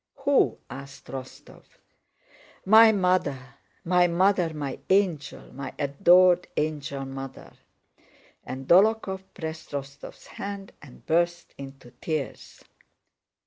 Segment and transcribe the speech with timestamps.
[0.15, 1.61] "Who?" asked Rostóv.
[2.65, 3.37] "My mother!
[3.85, 7.53] My mother, my angel, my adored angel mother,"
[8.43, 12.63] and Dólokhov pressed Rostóv's hand and burst into tears.